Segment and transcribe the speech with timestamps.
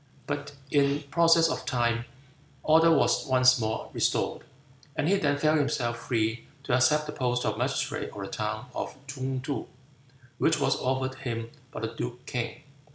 [0.25, 2.05] But in process of time
[2.63, 4.41] order was once more restored,
[4.95, 8.65] and he then felt himself free to accept the post of magistrate of the town
[8.73, 9.67] of Chung too,
[10.39, 12.63] which was offered him by the duke King.